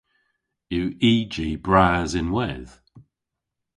[0.75, 2.73] Yw y ji bras ynwedh?